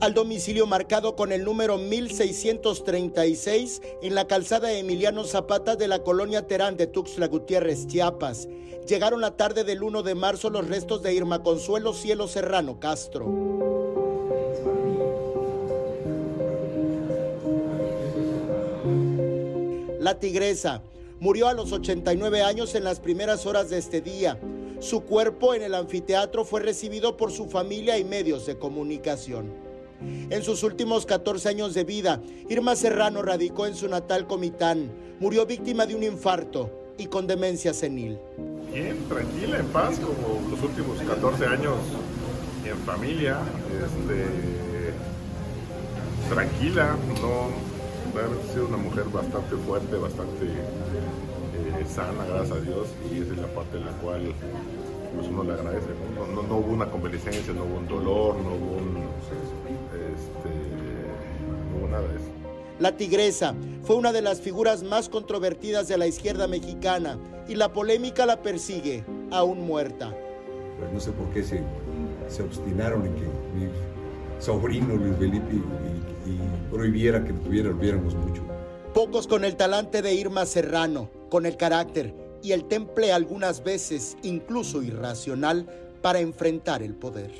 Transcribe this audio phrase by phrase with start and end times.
[0.00, 6.46] al domicilio marcado con el número 1636 en la calzada Emiliano Zapata de la colonia
[6.46, 8.48] Terán de Tuxtla Gutiérrez, Chiapas.
[8.86, 13.26] Llegaron la tarde del 1 de marzo los restos de Irma Consuelo Cielo Serrano Castro.
[19.98, 20.82] La tigresa
[21.18, 24.38] murió a los 89 años en las primeras horas de este día.
[24.78, 29.67] Su cuerpo en el anfiteatro fue recibido por su familia y medios de comunicación.
[30.00, 34.90] En sus últimos 14 años de vida, Irma Serrano radicó en su natal Comitán.
[35.20, 38.18] Murió víctima de un infarto y con demencia senil.
[38.72, 41.76] Bien, tranquila, en paz, como los últimos 14 años
[42.64, 43.38] en familia.
[43.72, 44.92] Este,
[46.28, 47.48] tranquila, no,
[48.18, 53.48] ha sido una mujer bastante fuerte, bastante eh, sana, gracias a Dios, y es la
[53.48, 54.34] parte de la cual
[55.14, 55.86] pues uno le agradece.
[56.14, 56.42] ¿no?
[56.42, 59.08] No, hubo una convalescencia, no hubo un dolor, no hubo un
[62.80, 67.18] La tigresa fue una de las figuras más controvertidas de la izquierda mexicana
[67.48, 70.14] y la polémica la persigue, aún muerta.
[70.78, 71.60] Pues no sé por qué se,
[72.28, 73.68] se obstinaron en que mi
[74.38, 78.42] sobrino Luis Felipe y, prohibiera que tuviéramos mucho.
[78.94, 84.16] Pocos con el talante de Irma Serrano, con el carácter y el temple algunas veces
[84.22, 85.66] incluso irracional
[86.02, 87.32] para enfrentar el poder.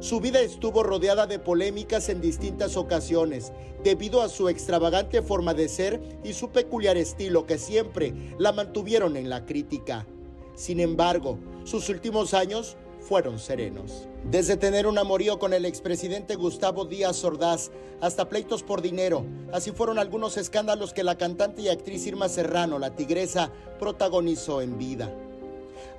[0.00, 3.52] Su vida estuvo rodeada de polémicas en distintas ocasiones,
[3.84, 9.16] debido a su extravagante forma de ser y su peculiar estilo que siempre la mantuvieron
[9.16, 10.06] en la crítica.
[10.54, 14.08] Sin embargo, sus últimos años fueron serenos.
[14.30, 19.70] Desde tener un amorío con el expresidente Gustavo Díaz Ordaz hasta pleitos por dinero, así
[19.70, 25.10] fueron algunos escándalos que la cantante y actriz Irma Serrano, la tigresa, protagonizó en vida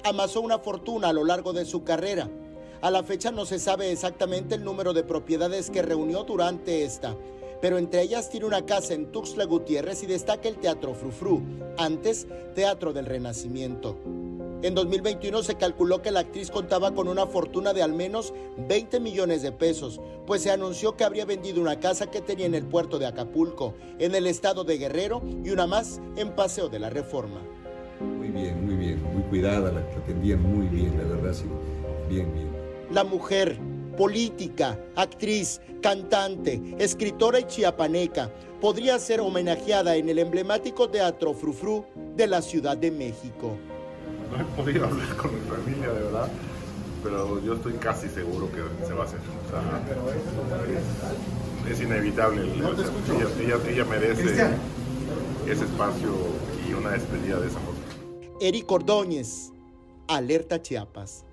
[0.03, 2.29] amasó una fortuna a lo largo de su carrera.
[2.81, 7.15] A la fecha no se sabe exactamente el número de propiedades que reunió durante esta,
[7.61, 11.41] pero entre ellas tiene una casa en Tuxtla Gutiérrez y destaca el Teatro Frufru,
[11.77, 13.97] antes Teatro del Renacimiento.
[14.63, 18.33] En 2021 se calculó que la actriz contaba con una fortuna de al menos
[18.67, 22.55] 20 millones de pesos, pues se anunció que habría vendido una casa que tenía en
[22.55, 26.79] el puerto de Acapulco, en el estado de Guerrero, y una más en Paseo de
[26.79, 27.39] la Reforma.
[28.01, 31.45] Muy bien, muy bien, muy cuidada, la atendían muy bien, la verdad, sí,
[32.09, 32.47] bien, bien.
[32.91, 33.59] La mujer,
[33.95, 41.85] política, actriz, cantante, escritora y chiapaneca, podría ser homenajeada en el emblemático Teatro Frufru
[42.15, 43.55] de la Ciudad de México.
[44.31, 46.29] No he podido hablar con mi familia, de verdad,
[47.03, 49.19] pero yo estoy casi seguro que se va a hacer.
[51.69, 52.43] es, inevitable.
[52.43, 54.23] ella, ella merece
[55.45, 56.09] ese espacio
[56.67, 57.79] y una despedida de esa forma.
[58.39, 59.51] Eric Ordóñez,
[60.07, 61.25] Alerta Chiapas.